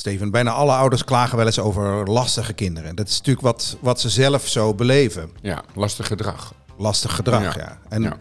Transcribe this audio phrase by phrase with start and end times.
[0.00, 2.96] Steven, bijna alle ouders klagen wel eens over lastige kinderen.
[2.96, 5.30] Dat is natuurlijk wat, wat ze zelf zo beleven.
[5.42, 6.54] Ja, lastig gedrag.
[6.76, 7.60] Lastig gedrag, ja.
[7.62, 7.78] Ja.
[7.88, 8.16] En Ja.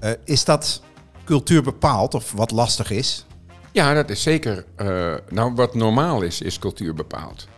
[0.00, 0.82] eh, is dat
[1.24, 3.26] cultuur bepaald of wat lastig is?
[3.72, 4.64] Ja, dat is zeker.
[4.76, 7.48] eh, nou, wat normaal is, is cultuur bepaald.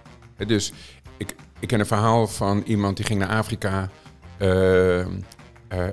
[0.46, 0.73] Dus
[1.18, 3.89] ik, ik ken een verhaal van iemand die ging naar Afrika.
[4.39, 5.00] eh,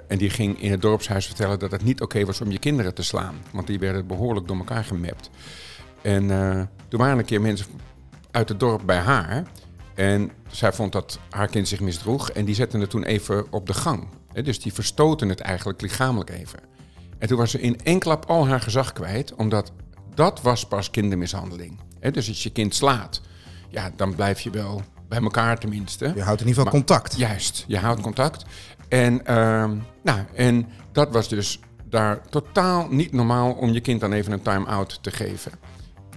[0.07, 2.93] en die ging in het dorpshuis vertellen dat het niet oké was om je kinderen
[2.93, 3.35] te slaan.
[3.51, 5.29] Want die werden behoorlijk door elkaar gemapt.
[6.01, 7.65] En eh, toen waren een keer mensen
[8.31, 9.43] uit het dorp bij haar.
[9.95, 12.29] En zij vond dat haar kind zich misdroeg.
[12.29, 14.07] En die zetten het toen even op de gang.
[14.43, 16.59] Dus die verstoten het eigenlijk lichamelijk even.
[17.17, 19.71] En toen was ze in één klap al haar gezag kwijt, omdat
[20.15, 21.79] dat was pas kindermishandeling.
[22.11, 23.21] Dus als je kind slaat,
[23.69, 26.05] ja, dan blijf je wel bij elkaar tenminste.
[26.15, 27.17] Je houdt in ieder geval Maar- contact.
[27.17, 28.45] Juist, je houdt contact.
[28.87, 34.11] En, ehm, nou, en dat was dus daar totaal niet normaal om je kind dan
[34.13, 35.51] even een time-out te geven.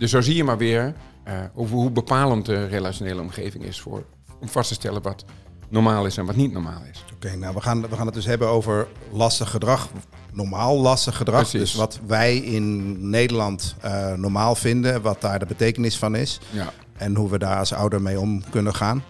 [0.01, 4.05] Dus zo zie je maar weer eh, hoe, hoe bepalend de relationele omgeving is voor,
[4.41, 5.25] om vast te stellen wat
[5.69, 7.05] normaal is en wat niet normaal is.
[7.15, 9.89] Oké, nou we gaan, we gaan het dus hebben over lastig gedrag.
[10.33, 11.41] Normaal lastig gedrag.
[11.41, 11.61] Precies.
[11.61, 16.41] Dus wat wij in Nederland eh, normaal vinden, wat daar de betekenis van is.
[16.51, 16.73] Ja.
[16.97, 19.03] En hoe we daar als ouder mee om kunnen gaan.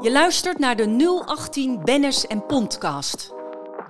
[0.00, 3.34] Je luistert naar de 018 Benners en Pondcast.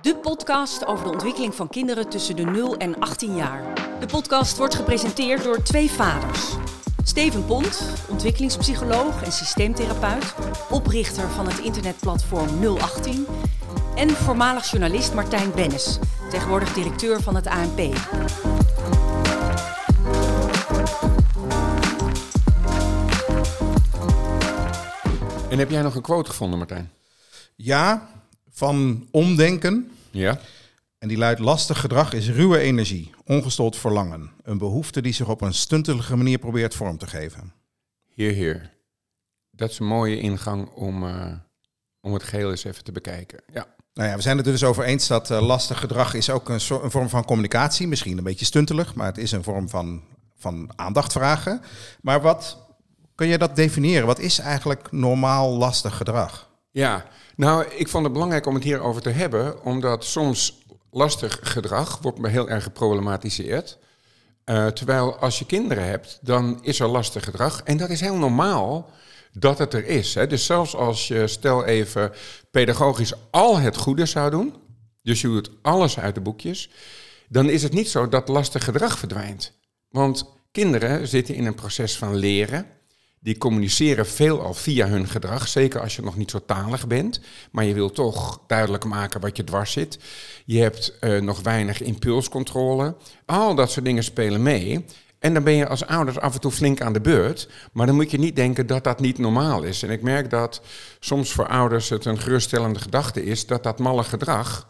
[0.01, 3.73] De podcast over de ontwikkeling van kinderen tussen de 0 en 18 jaar.
[3.99, 6.55] De podcast wordt gepresenteerd door twee vaders.
[7.03, 10.35] Steven Pont, ontwikkelingspsycholoog en systeemtherapeut,
[10.69, 13.27] oprichter van het internetplatform 018.
[13.95, 17.77] En voormalig journalist Martijn Bennis, tegenwoordig directeur van het ANP.
[25.49, 26.91] En heb jij nog een quote gevonden, Martijn?
[27.55, 28.07] Ja,
[28.57, 29.91] van omdenken.
[30.11, 30.39] Ja.
[30.97, 34.31] En die luidt: lastig gedrag is ruwe energie, ongestold verlangen.
[34.43, 37.53] Een behoefte die zich op een stuntelige manier probeert vorm te geven.
[38.15, 38.73] Heer, heer.
[39.51, 41.33] Dat is een mooie ingang om, eh,
[42.01, 43.39] om het geheel eens even te bekijken.
[43.53, 43.75] Ja.
[43.93, 46.49] Nou ja, we zijn het er dus over eens dat eh, lastig gedrag is ook
[46.49, 47.87] een vorm van communicatie.
[47.87, 50.03] Misschien een beetje stuntelig, maar het is een vorm van,
[50.37, 51.61] van aandacht vragen.
[52.01, 52.57] Maar wat
[53.15, 54.05] kun je dat definiëren?
[54.05, 56.47] Wat is eigenlijk normaal lastig gedrag?
[56.71, 57.05] Ja,
[57.35, 62.19] nou, ik vond het belangrijk om het hierover te hebben, omdat soms lastig gedrag wordt
[62.19, 63.77] me heel erg geproblematiseerd.
[64.43, 67.61] Eh, terwijl als je kinderen hebt, dan is er lastig gedrag.
[67.63, 68.91] En dat is heel normaal
[69.33, 70.13] dat het er is.
[70.13, 70.27] Hè.
[70.27, 72.11] Dus zelfs als je, stel even,
[72.51, 74.55] pedagogisch al het goede zou doen,
[75.01, 76.69] dus je doet alles uit de boekjes,
[77.29, 79.59] dan is het niet zo dat lastig gedrag verdwijnt.
[79.89, 82.65] Want kinderen zitten in een proces van leren.
[83.19, 87.19] Die communiceren veelal via hun gedrag, zeker als je nog niet zo talig bent.
[87.51, 89.99] Maar je wil toch duidelijk maken wat je dwars zit.
[90.45, 92.95] Je hebt eh, nog weinig impulscontrole.
[93.25, 94.85] Al dat soort dingen spelen mee.
[95.19, 97.49] En dan ben je als ouders af en toe flink aan de beurt.
[97.71, 99.83] Maar dan moet je niet denken dat dat niet normaal is.
[99.83, 100.61] En ik merk dat
[100.99, 104.67] soms voor ouders het een geruststellende gedachte is dat dat malle gedrag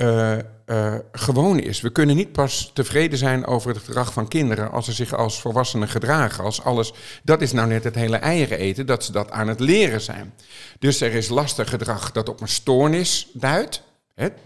[0.00, 1.80] eh, eh, gewoon is.
[1.80, 5.40] We kunnen niet pas tevreden zijn over het gedrag van kinderen als ze zich als
[5.40, 6.44] volwassenen gedragen.
[6.44, 9.60] Als alles, dat is nou net het hele eieren eten, dat ze dat aan het
[9.60, 10.34] leren zijn.
[10.78, 13.82] Dus er is lastig gedrag dat op een stoornis duidt.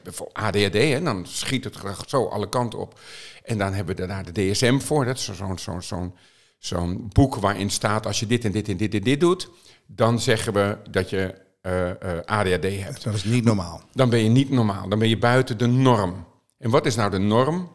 [0.03, 3.01] Bijvoorbeeld ADHD, hè, dan schiet het gedrag zo alle kanten op.
[3.43, 5.05] En dan hebben we daar de DSM voor.
[5.05, 6.15] Dat is zo'n zo'n zo'n
[6.59, 8.07] zo'n boek waarin staat...
[8.07, 9.51] als je dit en dit en dit en dit doet...
[9.87, 13.83] dan zeggen we dat je eh, eh, ADHD hebt Dat is niet normaal.
[13.93, 14.89] dan ben je niet normaal.
[14.89, 16.27] Dan ben je buiten de norm.
[16.59, 17.73] En wat is nou de norm?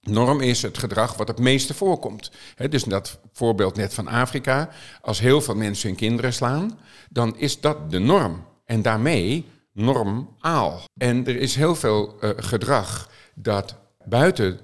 [0.00, 2.30] Norm is het gedrag wat het meeste voorkomt.
[2.68, 4.70] Dus dat voorbeeld net van Afrika.
[5.00, 6.78] Als heel veel mensen hun kinderen slaan,
[7.10, 8.44] dan is dat de norm.
[8.64, 10.80] En daarmee normaal.
[10.96, 14.60] En er is heel veel eh, gedrag dat buiten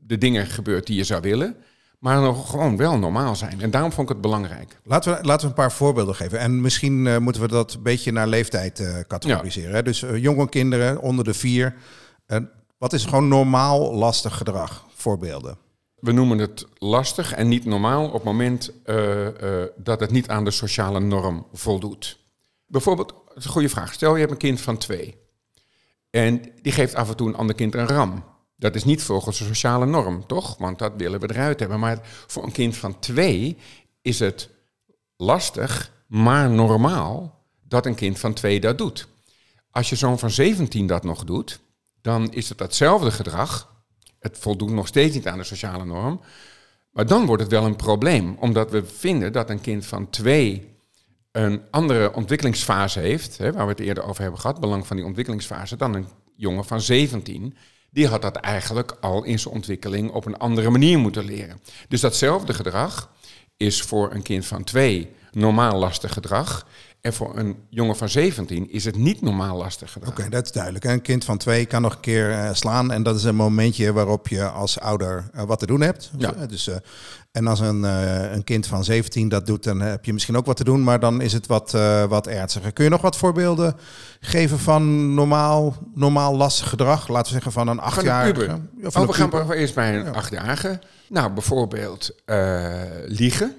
[0.00, 1.56] de dingen gebeurt die je zou willen,
[1.98, 3.60] maar nog gewoon wel normaal zijn.
[3.60, 4.78] En daarom vond ik het belangrijk.
[4.84, 6.38] Laten we, laten we een paar voorbeelden geven.
[6.38, 9.74] En misschien eh, moeten we dat een beetje naar leeftijd eh, categoriseren.
[9.74, 9.82] hè?
[9.82, 11.74] Dus eh, jonge kinderen onder de vier.
[12.78, 14.86] Wat is gewoon normaal lastig gedrag?
[14.94, 15.58] Voorbeelden.
[15.96, 18.72] We noemen het lastig en niet normaal op het moment
[19.76, 22.18] dat het niet aan de sociale norm voldoet.
[22.66, 23.92] Bijvoorbeeld, is een goede vraag.
[23.92, 25.16] Stel je hebt een kind van twee.
[26.10, 28.24] En die geeft af en toe een ander kind een ram.
[28.56, 30.56] Dat is niet volgens de sociale norm, toch?
[30.58, 31.80] Want dat willen we eruit hebben.
[31.80, 33.58] Maar voor een kind van twee
[34.02, 34.48] is het
[35.16, 39.08] lastig, maar normaal dat een kind van twee dat doet.
[39.70, 41.60] Als je zo'n van 17 dat nog doet,
[42.00, 43.74] dan is het datzelfde gedrag.
[44.18, 46.20] Het voldoet nog steeds niet aan de sociale norm.
[46.90, 50.74] Maar dan wordt het wel een probleem, omdat we vinden dat een kind van twee
[51.32, 55.04] een andere ontwikkelingsfase heeft, hè, waar we het eerder over hebben gehad, belang van die
[55.04, 56.06] ontwikkelingsfase, dan een
[56.36, 57.56] jongen van 17.
[57.96, 61.60] Die had dat eigenlijk al in zijn ontwikkeling op een andere manier moeten leren.
[61.88, 63.10] Dus datzelfde gedrag
[63.56, 66.66] is voor een kind van twee normaal lastig gedrag.
[67.06, 69.96] En voor een jongen van 17 is het niet normaal lastig.
[70.06, 70.84] Oké, dat is duidelijk.
[70.84, 72.92] Een kind van twee kan nog een keer uh, slaan.
[72.92, 76.10] En dat is een momentje waarop je als ouder uh, wat te doen hebt.
[76.18, 76.32] Ja.
[76.46, 76.74] Dus, uh,
[77.32, 80.56] en als een, een kind van 17 dat doet, dan heb je misschien ook wat
[80.56, 80.82] te doen.
[80.82, 81.70] Maar dan is het wat,
[82.08, 82.72] wat ernstiger.
[82.72, 83.76] Kun je nog wat voorbeelden
[84.20, 87.08] geven van normaal, normaal lastig gedrag?
[87.08, 88.60] Laten we zeggen van een achtjarige.
[88.84, 90.10] Of oh, we gaan maar eerst bij een ja.
[90.10, 90.78] achtjarige.
[91.08, 92.14] Nou, bijvoorbeeld
[93.06, 93.54] liegen.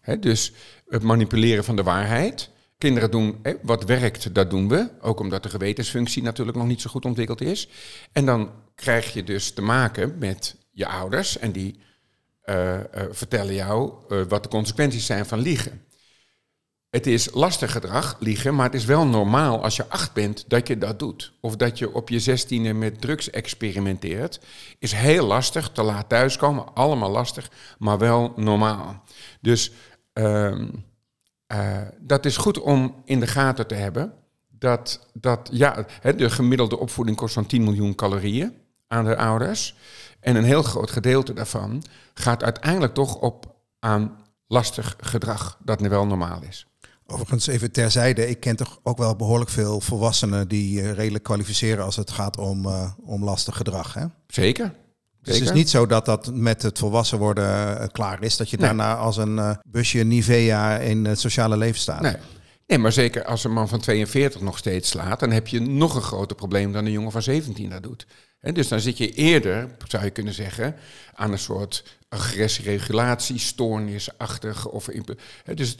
[0.00, 0.52] Hè, dus
[0.88, 2.50] het manipuleren van de waarheid.
[2.78, 4.90] Kinderen doen wat werkt, dat doen we.
[5.00, 7.68] Ook omdat de gewetensfunctie natuurlijk nog niet zo goed ontwikkeld is.
[8.12, 11.78] En dan krijg je dus te maken met je ouders en die
[12.44, 12.80] uh, uh,
[13.10, 15.84] vertellen jou uh, wat de consequenties zijn van liegen.
[16.90, 20.68] Het is lastig gedrag, liegen, maar het is wel normaal als je acht bent dat
[20.68, 21.32] je dat doet.
[21.40, 24.40] Of dat je op je zestiende met drugs experimenteert.
[24.78, 29.02] Is heel lastig, te laat thuiskomen, allemaal lastig, maar wel normaal.
[29.40, 29.72] Dus
[30.12, 30.68] ehm,
[31.52, 34.12] uh, dat is goed om in de gaten te hebben.
[34.48, 38.54] Dat, dat ja, de gemiddelde opvoeding kost zo'n 10 miljoen calorieën
[38.86, 39.76] aan de ouders.
[40.20, 41.82] En een heel groot gedeelte daarvan
[42.14, 44.16] gaat uiteindelijk toch op aan
[44.46, 46.66] lastig gedrag, dat nu wel normaal is.
[47.06, 51.84] Overigens, even terzijde, ik ken toch ook wel behoorlijk veel volwassenen die uh, redelijk kwalificeren
[51.84, 53.94] als het gaat om, uh, om lastig gedrag.
[53.94, 54.06] Hè?
[54.26, 54.74] Zeker.
[55.26, 58.36] Dus het is niet zo dat dat met het volwassen worden uh, klaar is.
[58.36, 58.66] Dat je nee.
[58.66, 62.00] daarna als een uh, busje Nivea in het sociale leven staat.
[62.00, 62.16] Nee.
[62.66, 65.20] nee, maar zeker als een man van 42 nog steeds slaat...
[65.20, 68.06] dan heb je nog een groter probleem dan een jongen van 17 dat doet.
[68.38, 70.74] He, dus dan zit je eerder, zou je kunnen zeggen...
[71.14, 74.66] aan een soort agressieregulatie, stoornisachtig.
[74.66, 74.88] Of,
[75.44, 75.76] he, dus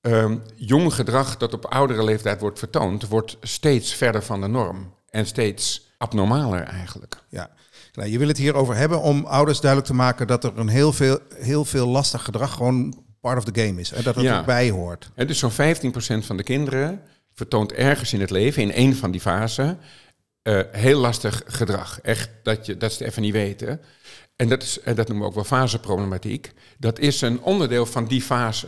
[0.00, 3.08] um, jong gedrag dat op oudere leeftijd wordt vertoond...
[3.08, 7.16] wordt steeds verder van de norm en steeds abnormaler eigenlijk.
[7.28, 7.50] Ja,
[7.92, 10.92] nou, je wil het hierover hebben om ouders duidelijk te maken dat er een heel
[10.92, 13.92] veel, heel veel lastig gedrag gewoon part of the game is.
[13.92, 14.38] En dat het ja.
[14.38, 15.10] erbij hoort.
[15.14, 15.54] En dus zo'n 15%
[16.24, 17.02] van de kinderen
[17.34, 19.78] vertoont ergens in het leven, in één van die fasen,
[20.42, 22.00] uh, heel lastig gedrag.
[22.00, 23.80] Echt dat, je, dat ze het even niet weten.
[24.36, 26.52] En dat, is, en dat noemen we ook wel faseproblematiek.
[26.78, 28.66] Dat is een onderdeel van die fase.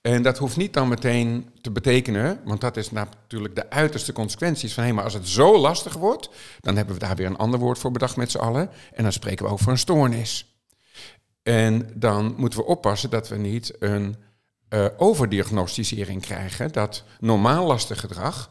[0.00, 4.74] En dat hoeft niet dan meteen te betekenen, want dat is natuurlijk de uiterste consequenties
[4.74, 6.30] van hé, maar als het zo lastig wordt,
[6.60, 8.70] dan hebben we daar weer een ander woord voor bedacht met z'n allen.
[8.92, 10.54] En dan spreken we ook een stoornis.
[11.42, 14.16] En dan moeten we oppassen dat we niet een
[14.68, 18.50] uh, overdiagnosticering krijgen, dat normaal lastig gedrag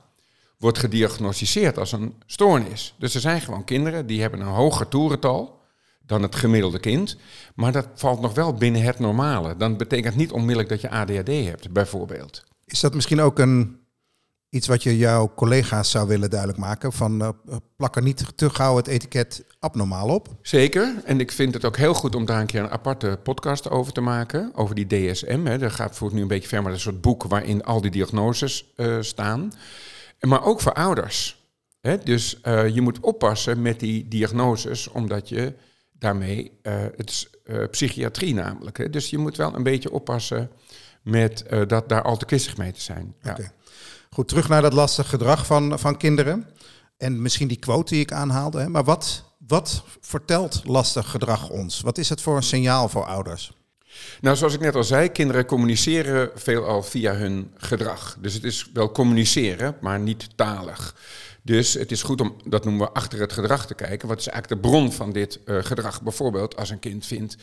[0.57, 2.95] wordt gediagnosticeerd als een stoornis.
[2.98, 5.58] Dus er zijn gewoon kinderen die hebben een hoger toerental
[6.09, 7.17] dan het gemiddelde kind.
[7.56, 9.56] Maar dat valt nog wel binnen het normale.
[9.57, 12.44] Dan betekent niet onmiddellijk dat je ADHD hebt, bijvoorbeeld.
[12.65, 13.77] Is dat misschien ook een,
[14.50, 16.94] iets wat je jouw collega's zou willen duidelijk maken?
[16.94, 17.29] Van uh,
[17.75, 20.27] plak er niet te gauw het etiket abnormaal op?
[20.41, 20.94] Zeker.
[21.06, 23.94] En ik vind het ook heel goed om daar een keer een aparte podcast over
[23.94, 24.51] te maken.
[24.53, 25.45] Over die DSM.
[25.45, 25.57] Hè.
[25.57, 28.73] Daar gaat voor nu een beetje ver, maar een soort boek waarin al die diagnoses
[28.75, 29.51] uh, staan.
[30.19, 31.47] Maar ook voor ouders.
[31.81, 31.97] Hè.
[31.97, 35.53] Dus uh, je moet oppassen met die diagnoses, omdat je
[36.00, 36.60] daarmee.
[36.63, 38.78] Uh, het is uh, psychiatrie namelijk.
[38.78, 38.90] Hè?
[38.90, 40.50] Dus je moet wel een beetje oppassen
[41.01, 43.16] met uh, dat daar al te kissig mee te zijn.
[43.22, 43.31] Ja.
[43.31, 43.51] Okay.
[44.10, 46.48] Goed, terug naar dat lastig gedrag van, van kinderen.
[46.98, 48.60] En misschien die quote die ik aanhaalde.
[48.60, 48.69] Hè?
[48.69, 51.81] Maar wat, wat vertelt lastig gedrag ons?
[51.81, 53.52] Wat is het voor een signaal voor ouders?
[54.22, 58.18] Nou, zoals ik net al zei, kinderen communiceren veelal via hun gedrag.
[58.19, 60.95] Dus het is wel communiceren, maar niet talig.
[61.42, 64.08] Dus het is goed om, dat noemen we, achter het gedrag te kijken.
[64.08, 66.02] Wat is eigenlijk de bron van dit uh, gedrag?
[66.02, 67.38] Bijvoorbeeld als een kind vindt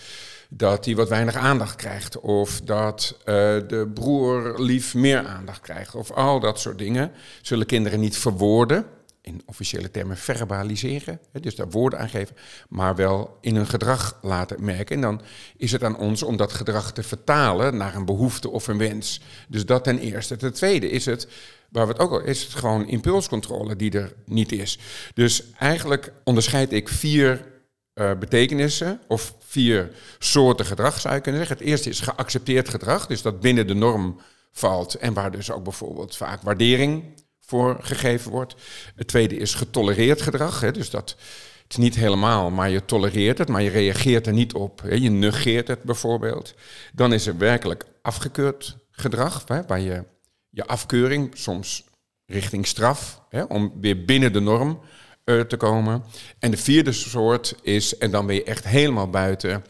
[0.48, 2.20] dat hij wat weinig aandacht krijgt.
[2.20, 3.24] Of dat uh,
[3.68, 5.94] de broer lief meer aandacht krijgt.
[5.94, 7.12] Of al dat soort dingen.
[7.42, 8.86] Zullen kinderen niet verwoorden.
[9.26, 11.20] In officiële termen verbaliseren.
[11.40, 12.36] Dus daar woorden aan geven.
[12.68, 14.96] Maar wel in hun gedrag laten merken.
[14.96, 15.20] En dan
[15.56, 19.20] is het aan ons om dat gedrag te vertalen naar een behoefte of een wens.
[19.48, 20.36] Dus dat ten eerste.
[20.36, 21.28] Ten tweede is het
[21.68, 24.78] waar we het ook al is het gewoon impulscontrole die er niet is.
[25.14, 27.46] Dus eigenlijk onderscheid ik vier
[27.94, 31.58] uh, betekenissen of vier soorten gedrag zou je kunnen zeggen.
[31.58, 34.20] Het eerste is geaccepteerd gedrag, dus dat binnen de norm
[34.52, 37.04] valt en waar dus ook bijvoorbeeld vaak waardering
[37.46, 38.54] voor gegeven wordt.
[38.94, 41.16] Het tweede is getolereerd gedrag, hè, dus dat
[41.62, 44.82] het is niet helemaal, maar je tolereert het, maar je reageert er niet op.
[44.82, 46.54] Hè, je negeert het bijvoorbeeld.
[46.92, 50.04] Dan is er werkelijk afgekeurd gedrag, hè, waar je
[50.50, 51.84] je afkeuring, soms
[52.26, 54.80] richting straf, hè, om weer binnen de norm
[55.24, 56.04] uh, te komen.
[56.38, 59.64] En de vierde soort is, en dan ben je echt helemaal buiten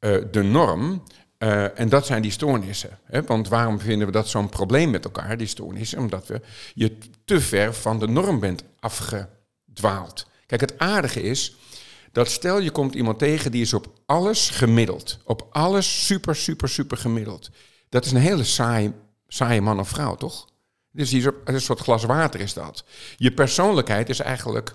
[0.00, 1.02] uh, de norm.
[1.46, 2.98] Uh, en dat zijn die stoornissen.
[3.04, 3.22] Hè?
[3.22, 5.98] Want waarom vinden we dat zo'n probleem met elkaar, die stoornissen?
[5.98, 6.40] Omdat we
[6.74, 10.26] je te ver van de norm bent afgedwaald.
[10.46, 11.56] Kijk, het aardige is
[12.12, 15.18] dat stel je komt iemand tegen die is op alles gemiddeld.
[15.24, 17.50] Op alles super, super, super gemiddeld.
[17.88, 18.92] Dat is een hele saai,
[19.28, 20.48] saaie man of vrouw, toch?
[20.92, 22.84] Dus die is een soort glas water is dat.
[23.16, 24.74] Je persoonlijkheid is eigenlijk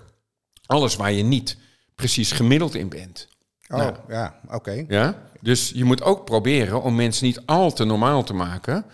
[0.66, 1.56] alles waar je niet
[1.94, 3.28] precies gemiddeld in bent.
[3.72, 3.94] Oh, Nou.
[4.08, 4.84] ja, oké.
[4.88, 5.14] Ja?
[5.40, 8.84] Dus je moet ook proberen om mensen niet al te normaal te maken.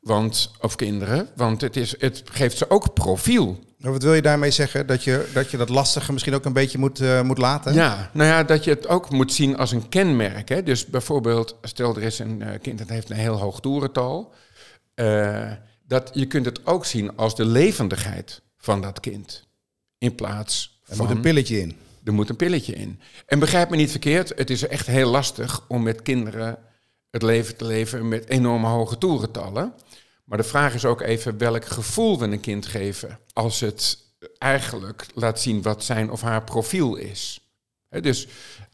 [0.00, 3.58] Want, of kinderen, want het, is, het geeft ze ook profiel.
[3.78, 4.86] Wat wil je daarmee zeggen?
[4.86, 7.74] Dat je dat, je dat lastige misschien ook een beetje moet, eh, moet laten?
[7.74, 10.48] Ja, nou ja, dat je het ook moet zien als een kenmerk.
[10.48, 10.62] Hè?
[10.62, 14.32] Dus bijvoorbeeld, stel er is een eh, kind dat heeft een heel hoog toerental.
[14.94, 15.50] eh,
[15.86, 19.46] dat je kunt het ook zien als de levendigheid van dat kind.
[19.98, 21.06] In plaats Er van...
[21.06, 21.76] moet een pilletje in.
[22.04, 23.00] Er moet een pilletje in.
[23.26, 26.58] En begrijp me niet verkeerd, het is echt heel lastig om met kinderen
[27.10, 29.74] het leven te leven met enorme hoge toerentallen.
[30.24, 33.98] Maar de vraag is ook even welk gevoel we een kind geven als het
[34.38, 37.50] eigenlijk laat zien wat zijn of haar profiel is.
[37.88, 38.28] Dus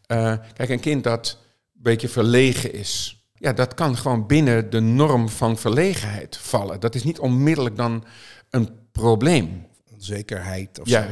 [0.06, 1.38] eh, kijk, een kind dat
[1.74, 6.80] een beetje verlegen is, ja, dat kan gewoon binnen de norm van verlegenheid vallen.
[6.80, 8.04] Dat is niet onmiddellijk dan
[8.50, 9.66] een probleem.
[9.92, 11.06] Onzekerheid of zo, ja.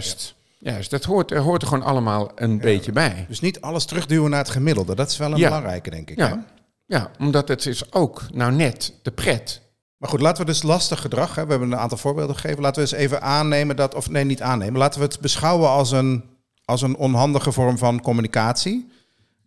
[0.64, 0.76] Juist.
[0.76, 3.24] Juist, dat hoort, er hoort er gewoon allemaal een beetje bij.
[3.28, 4.94] Dus niet alles terugduwen naar het gemiddelde.
[4.94, 5.48] Dat is wel een Ja.
[5.48, 6.18] belangrijke, denk ik.
[6.18, 6.26] hè?
[6.26, 6.44] Ja,
[6.86, 9.60] ja, omdat het is ook nou net de pret.
[9.96, 12.62] Maar goed, laten we dus lastig gedrag, hè, we hebben een aantal voorbeelden gegeven.
[12.62, 14.78] Laten we eens even aannemen dat, of nee, niet aannemen.
[14.78, 16.24] Laten we het beschouwen als een,
[16.64, 18.88] als een onhandige vorm van communicatie.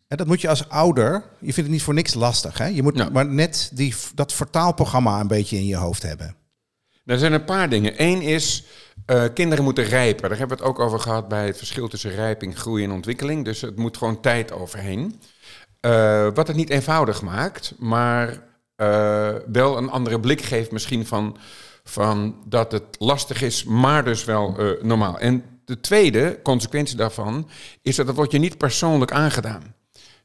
[0.07, 2.57] En dat moet je als ouder, je vindt het niet voor niks lastig.
[2.57, 2.65] Hè?
[2.65, 3.09] Je moet Ja.
[3.09, 6.35] maar net die, dat vertaalprogramma een beetje in je hoofd hebben.
[7.05, 7.93] Er zijn een paar dingen.
[7.97, 8.63] Eén is,
[9.05, 10.29] eh, kinderen moeten rijpen.
[10.29, 13.45] Daar hebben we het ook over gehad bij het verschil tussen rijping, groei en ontwikkeling.
[13.45, 15.21] Dus het moet gewoon tijd overheen.
[15.79, 18.43] Eh, wat het niet eenvoudig maakt, maar
[18.75, 21.37] eh, wel een andere blik geeft misschien van,
[21.83, 25.19] van dat het lastig is, maar dus wel normaal.
[25.19, 27.49] En de tweede consequentie daarvan
[27.81, 29.75] is dat het wordt je niet persoonlijk aangedaan.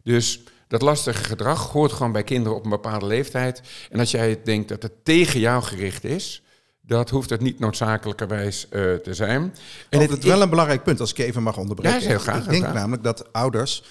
[0.02, 3.62] Dus dat lastige gedrag hoort gewoon bij kinderen op een bepaalde leeftijd.
[3.90, 6.42] En als jij denkt dat het tegen jou gericht is,
[6.82, 9.42] dat hoeft het niet noodzakelijkerwijs eh, te zijn.
[9.42, 9.52] En
[9.88, 12.00] En het is wel een belangrijk punt, als ik even mag onderbreken.
[12.00, 12.74] Ja, heel graag, Ik denk graag.
[12.74, 13.82] namelijk dat ouders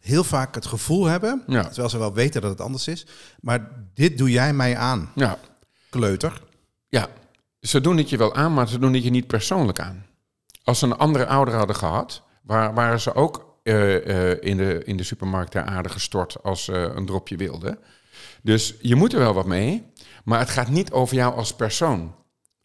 [0.00, 1.64] heel vaak het gevoel hebben, Ja.
[1.64, 3.06] terwijl ze wel weten dat het anders is,
[3.40, 5.38] maar dit doe jij mij aan, Ja,
[5.90, 6.42] kleuter.
[6.88, 7.08] ja,
[7.60, 10.06] ze doen het je wel aan, maar ze doen het je niet persoonlijk aan.
[10.64, 14.82] Als ze een andere ouder hadden gehad, waar, waren ze ook eh, eh, in, de,
[14.84, 17.78] in de supermarkt ter aarde gestort als ze een dropje wilden.
[18.42, 19.92] Dus je moet er wel wat mee,
[20.24, 22.14] maar het gaat niet over jou als persoon.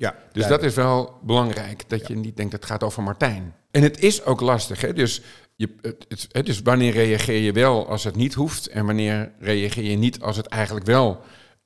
[0.01, 3.55] Ja, Dus dat is wel belangrijk, dat je niet denkt het gaat over Martijn.
[3.71, 4.93] En het is ook lastig, hè?
[4.93, 5.21] Dus,
[5.55, 9.83] je, het, het, is wanneer reageer je wel als het niet hoeft en wanneer reageer
[9.83, 11.21] je niet als het eigenlijk wel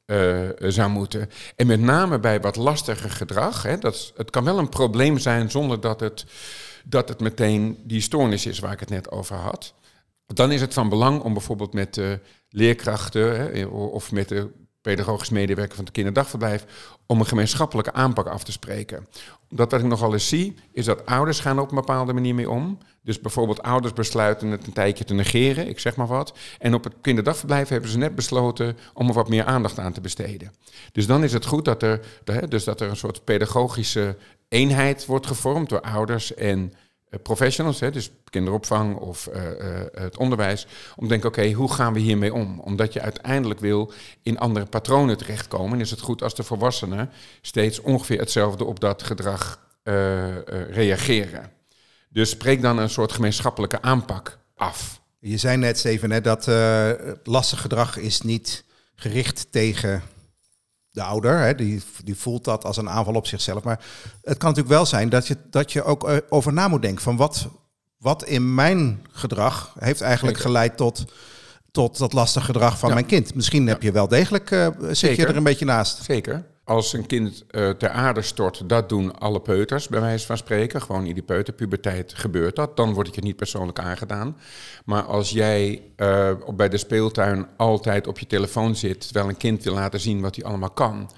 [0.06, 1.30] eh, zou moeten.
[1.56, 3.78] En met name bij wat lastiger gedrag, hè?
[3.78, 6.26] Dat, is- het kan wel een probleem zijn zonder dat het,
[6.86, 9.74] dat het meteen die stoornis is waar ik het net over had.
[10.26, 14.50] Dan is het van belang om bijvoorbeeld met de leerkrachten hè, of met de
[14.86, 16.66] pedagogisch medewerker van het kinderdagverblijf
[17.06, 19.08] om een gemeenschappelijke aanpak af te spreken.
[19.50, 22.50] Omdat wat ik nogal eens zie, is dat ouders gaan op een bepaalde manier mee
[22.50, 22.78] om.
[23.02, 26.38] Dus bijvoorbeeld ouders besluiten het een tijdje te negeren, ik zeg maar wat.
[26.60, 30.02] En op het kinderdagverblijf hebben ze net besloten om er wat meer aandacht aan te
[30.02, 30.54] besteden.
[30.92, 32.00] Dus dan is het goed dat er,
[32.50, 36.74] dus dat er een soort pedagogische eenheid wordt gevormd door ouders en
[37.24, 41.94] professionals, hè, dus kinderopvang of eh, eh, het onderwijs, om te denken, oké, hoe gaan
[41.94, 42.60] we hiermee om?
[42.60, 43.92] Omdat je uiteindelijk wil
[44.24, 45.74] in andere patronen terechtkomen.
[45.74, 47.10] En is het goed als de volwassenen
[47.42, 51.52] steeds ongeveer hetzelfde op dat gedrag eh, eh, reageren.
[52.10, 55.02] Dus spreek dan een soort gemeenschappelijke aanpak af.
[55.20, 56.92] Je zei net, Steven, hè, dat eh,
[57.24, 58.64] lastig gedrag is niet
[58.96, 60.02] gericht tegen
[60.96, 61.40] de ouder.
[61.40, 63.64] Hè, die, die voelt dat als een aanval op zichzelf.
[63.64, 63.80] Maar
[64.22, 67.04] het kan natuurlijk wel zijn dat je, dat je ook eh, over na moet denken
[67.04, 67.48] van wat,
[67.98, 71.06] wat in mijn gedrag heeft eigenlijk geleid tot,
[71.72, 72.96] tot dat lastig gedrag van Ja.
[72.96, 73.36] mijn kind.
[73.36, 75.28] Misschien heb je wel degelijk, eh, zit je Zeker.
[75.30, 76.04] er een beetje naast.
[76.04, 76.46] Zeker.
[76.66, 80.82] Als een kind eh, ter aarde stort, dat doen alle peuters, bij wijze van spreken.
[80.82, 82.78] Gewoon in die peuterpuberteit gebeurt dat.
[82.78, 84.38] Dan wordt het je niet persoonlijk aangedaan.
[84.86, 85.82] Maar als jij
[86.46, 90.22] op- bij de speeltuin altijd op je telefoon zit, terwijl een kind wil laten zien
[90.22, 91.10] wat hij allemaal kan,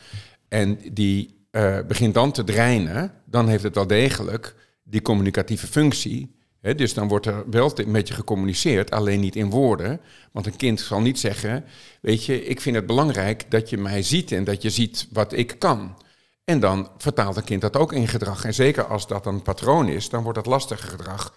[0.48, 6.36] en die eh, begint dan te dreinen, dan heeft het wel degelijk die communicatieve functie.
[6.76, 10.00] Dus dan wordt er wel met je gecommuniceerd, alleen niet in woorden.
[10.32, 11.66] Want een kind zal niet zeggen,
[12.02, 15.34] weet je, ik vind het belangrijk dat je mij ziet en dat je ziet wat
[15.34, 15.98] ik kan.
[16.44, 18.46] En dan vertaalt een kind dat ook in gedrag.
[18.46, 21.34] En zeker als dat een patroon is, dan wordt dat lastige gedrag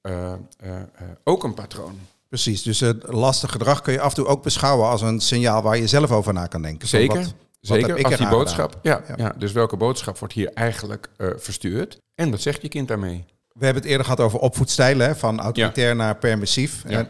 [0.00, 0.76] eh, eh, eh,
[1.24, 1.98] ook een patroon.
[2.28, 5.62] Precies, dus het lastig gedrag kun je af en toe ook beschouwen als een signaal
[5.62, 6.88] waar je zelf over na kan denken.
[6.88, 7.16] Zeker.
[7.16, 8.78] wat- wat Zeker, heb ik als die boodschap.
[8.82, 9.14] Ja, Ja.
[9.16, 9.34] ja.
[9.38, 11.98] dus welke boodschap wordt hier eigenlijk verstuurd?
[12.14, 13.24] En wat zegt je kind daarmee?
[13.54, 16.82] We hebben het eerder gehad over opvoedstijlen, hè, van autoritair naar permissief.
[16.88, 17.06] Ja.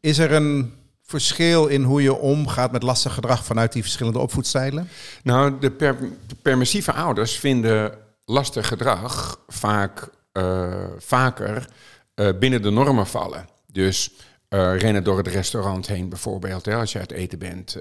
[0.00, 4.88] Is er een verschil in hoe je omgaat met lastig gedrag vanuit die verschillende opvoedstijlen?
[5.22, 11.68] Nou, de, per- de permissieve ouders vinden lastig gedrag vaak eh, vaker
[12.14, 13.48] eh, binnen de normen vallen.
[13.72, 14.10] Dus
[14.48, 17.74] eh, rennen door het restaurant heen bijvoorbeeld, hè, als je uit eten bent.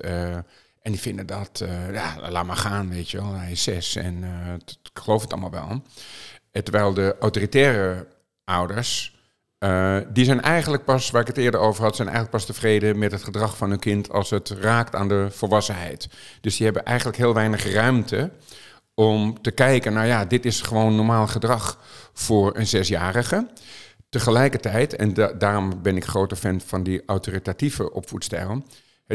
[0.82, 1.64] en die vinden dat,
[1.94, 3.34] ja, laat maar gaan, weet je wel.
[3.34, 4.24] Hij is zes en
[4.66, 5.82] ik geloof het allemaal wel.
[6.54, 8.08] Eh, Terwijl de autoritaire
[8.44, 9.16] ouders,
[9.58, 12.98] eh, die zijn eigenlijk pas, waar ik het eerder over had, zijn eigenlijk pas tevreden
[13.00, 16.08] met het gedrag van hun kind als het raakt aan de volwassenheid.
[16.42, 18.32] Dus die hebben eigenlijk heel weinig ruimte
[18.94, 21.80] om te kijken, nou ja, dit is gewoon normaal gedrag
[22.14, 23.48] voor een zesjarige.
[24.10, 28.64] Tegelijkertijd, en da- daarom ben ik grote fan van die autoritatieve opvoedstijl.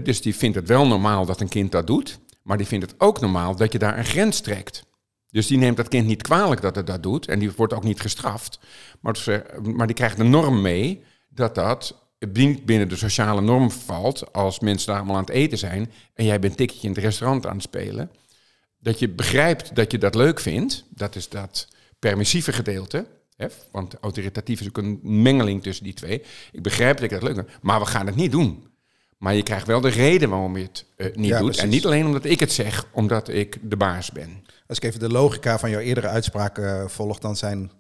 [0.03, 3.01] Dus die vindt het wel normaal dat een kind dat doet, maar die vindt het
[3.01, 4.87] ook normaal dat je daar een grens trekt.
[5.31, 7.85] Dus die neemt dat kind niet kwalijk dat het dat doet en die wordt ook
[7.85, 8.59] niet gestraft.
[9.01, 14.33] Maar, maar die krijgt de norm mee dat dat niet binnen de sociale norm valt
[14.33, 17.47] als mensen daar allemaal aan het eten zijn en jij bent tikketje in het restaurant
[17.47, 18.11] aan het spelen.
[18.81, 21.69] Dat je begrijpt dat je dat leuk vindt, dat is dat
[21.99, 23.07] permissieve gedeelte.
[23.37, 23.47] Hè?
[23.71, 26.23] Want autoritatief is ook een mengeling tussen die twee.
[26.53, 28.67] Ik begrijp dat ik dat leuk vind, maar we gaan het niet doen.
[29.19, 31.45] Maar je krijgt wel de reden waarom je het eh, niet Ja, doet.
[31.47, 31.63] precies.
[31.63, 34.45] En niet alleen omdat ik het zeg, omdat ik de baas ben.
[34.67, 37.71] Als ik even de logica van jouw eerdere uitspraak eh, volg, dan zijn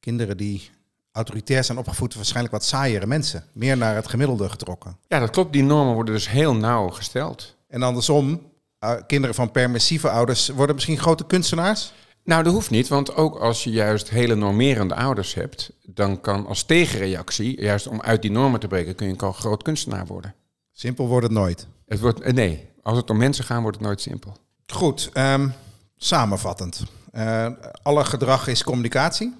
[0.00, 0.70] kinderen die
[1.12, 3.44] autoritair zijn opgevoed waarschijnlijk wat saaiere mensen.
[3.52, 4.96] Meer naar het gemiddelde getrokken.
[5.08, 5.52] Ja, dat klopt.
[5.52, 7.56] Die normen worden dus heel nauw gesteld.
[7.68, 8.42] En andersom,
[8.78, 11.92] eh, kinderen van permissieve ouders worden misschien grote kunstenaars.
[12.24, 16.46] Nou, dat hoeft niet, want ook als je juist hele normerende ouders hebt, dan kan
[16.46, 20.34] als tegenreactie, juist om uit die normen te breken, kun je een groot kunstenaar worden.
[20.80, 21.66] Simpel wordt het nooit.
[21.86, 24.36] Het wordt, eh, nee, als het om mensen gaat, wordt het nooit simpel.
[24.66, 25.48] Goed, ehm,
[25.96, 26.82] samenvattend.
[27.12, 27.46] Eh,
[27.82, 29.34] alle gedrag is communicatie.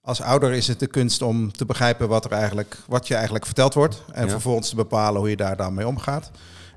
[0.00, 3.46] Als ouder is het de kunst om te begrijpen wat, er eigenlijk, wat je eigenlijk
[3.46, 4.02] verteld wordt.
[4.12, 4.30] En Ja.
[4.30, 6.30] vervolgens te bepalen hoe je daar dan mee omgaat.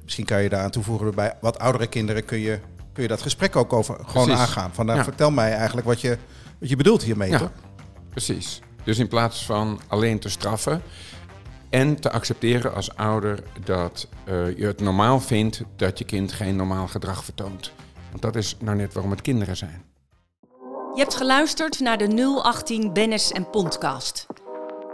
[0.04, 2.60] Misschien kan je daaraan toevoegen, bij wat oudere kinderen kun je,
[2.94, 4.42] kun je dat gesprek ook over gewoon Precies.
[4.42, 4.74] aangaan.
[4.74, 5.04] Van, nou, Ja.
[5.04, 6.18] vertel mij eigenlijk wat je,
[6.60, 7.38] wat je bedoelt hiermee, Ja.
[7.38, 7.52] toch?
[8.10, 8.62] Precies.
[8.84, 10.82] Dus in plaats van alleen te straffen
[11.74, 16.56] en te accepteren als ouder dat eh, je het normaal vindt dat je kind geen
[16.56, 17.72] normaal gedrag vertoont.
[18.10, 19.84] Want dat is nou net waarom het kinderen zijn.
[20.94, 24.26] Je hebt geluisterd naar de 018 Bennis en Podcast.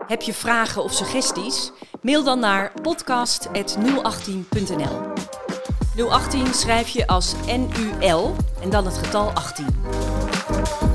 [0.07, 1.71] Heb je vragen of suggesties?
[2.01, 5.13] Mail dan naar podcast.018.nl
[6.09, 10.88] 018 schrijf je als NUL en dan het getal 18.